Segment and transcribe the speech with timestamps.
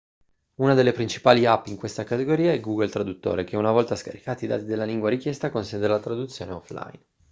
[0.55, 4.47] una delle principali app in questa categoria è google traduttore che una volta scaricati i
[4.47, 6.99] dati della lingua richiesta consente la traduzione offline